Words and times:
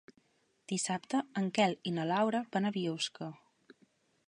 Dissabte 0.71 1.19
en 1.41 1.51
Quel 1.59 1.77
i 1.91 1.95
na 1.99 2.07
Laura 2.13 2.43
van 2.57 2.69
a 2.71 2.75
Biosca. 2.81 3.31